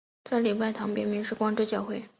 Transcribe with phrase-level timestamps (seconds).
[0.27, 2.03] 现在礼拜堂的别名是光之教会。